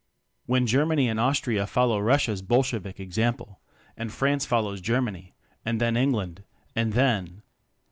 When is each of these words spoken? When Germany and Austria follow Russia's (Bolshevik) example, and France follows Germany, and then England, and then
When 0.47 0.65
Germany 0.65 1.07
and 1.09 1.19
Austria 1.19 1.67
follow 1.67 1.99
Russia's 1.99 2.41
(Bolshevik) 2.41 2.99
example, 2.99 3.59
and 3.95 4.11
France 4.11 4.47
follows 4.47 4.81
Germany, 4.81 5.35
and 5.63 5.79
then 5.79 5.95
England, 5.95 6.41
and 6.75 6.93
then 6.93 7.43